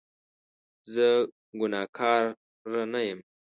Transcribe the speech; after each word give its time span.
زه 0.91 1.07
ګناکاره 1.59 2.83
نه 2.93 3.01
یم 3.07 3.19